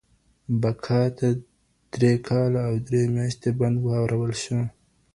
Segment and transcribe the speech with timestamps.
[0.61, 1.27] بکا ته
[1.93, 4.59] درې کاله او درې مياشتې بند واورول شو.